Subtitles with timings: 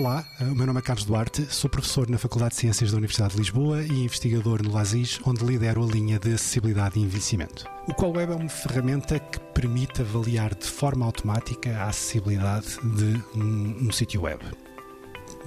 [0.00, 3.34] Olá, o meu nome é Carlos Duarte, sou professor na Faculdade de Ciências da Universidade
[3.34, 7.66] de Lisboa e investigador no LASIS, onde lidero a linha de acessibilidade e envelhecimento.
[7.86, 13.22] O Qual Web é uma ferramenta que permite avaliar de forma automática a acessibilidade de
[13.38, 14.42] um, um sítio web.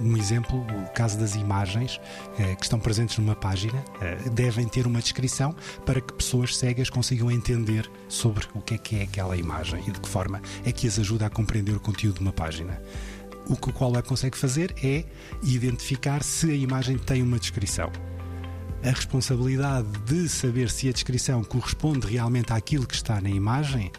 [0.00, 2.00] Um exemplo, o caso das imagens
[2.38, 6.88] eh, que estão presentes numa página eh, devem ter uma descrição para que pessoas cegas
[6.88, 10.72] consigam entender sobre o que é que é aquela imagem e de que forma é
[10.72, 12.80] que as ajuda a compreender o conteúdo de uma página
[13.48, 15.04] o que o Qualweb consegue fazer é
[15.42, 17.90] identificar se a imagem tem uma descrição.
[18.82, 23.90] A responsabilidade de saber se a descrição corresponde realmente àquilo que está na imagem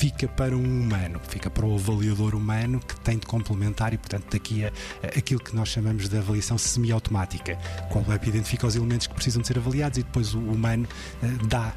[0.00, 4.26] fica para um humano, fica para o avaliador humano que tem de complementar e, portanto,
[4.30, 4.68] daqui a,
[5.02, 7.56] a aquilo que nós chamamos de avaliação semiautomática.
[7.90, 10.88] Qual web identifica os elementos que precisam de ser avaliados e depois o humano
[11.22, 11.74] uh, dá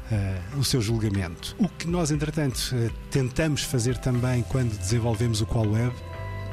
[0.54, 1.54] uh, o seu julgamento.
[1.58, 5.94] O que nós, entretanto, uh, tentamos fazer também quando desenvolvemos o Qual Web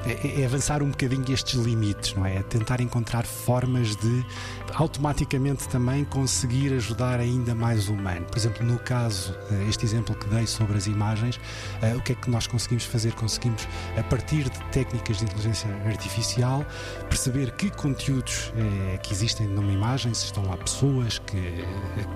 [0.05, 2.37] é, é, avançar um bocadinho estes limites, não é?
[2.37, 4.25] É tentar encontrar formas de
[4.73, 8.25] automaticamente também conseguir ajudar ainda mais o humano.
[8.25, 11.39] Por exemplo, no caso, eh, este exemplo que dei sobre as imagens,
[11.81, 13.13] eh, o que é que nós conseguimos fazer?
[13.13, 16.65] Conseguimos, a partir de técnicas de inteligência artificial,
[17.09, 21.65] perceber que conteúdos é, que existem numa imagem, se estão lá pessoas, que,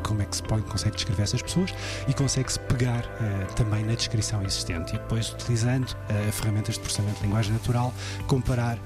[0.03, 1.73] como é que se pode, consegue descrever essas pessoas
[2.07, 3.03] e consegue-se pegar
[3.55, 5.95] também na descrição existente e depois, utilizando
[6.31, 7.74] ferramentas de processamento de linguagem natural,
[8.27, 8.79] comparar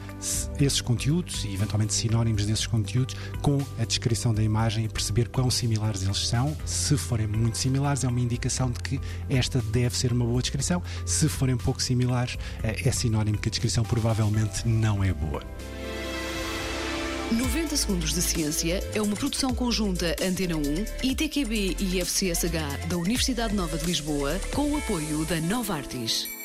[0.60, 5.50] esses conteúdos e eventualmente sinónimos desses conteúdos com a descrição da imagem e perceber quão
[5.50, 6.56] similares eles são.
[6.66, 10.82] Se forem muito similares, é uma indicação de que esta deve ser uma boa descrição.
[11.06, 15.44] Se forem pouco similares, é, é sinónimo que a descrição provavelmente não é boa.
[17.32, 20.62] 90 Segundos de Ciência é uma produção conjunta Antena 1,
[21.04, 26.39] ITQB e FCSH da Universidade Nova de Lisboa, com o apoio da Nova Artis.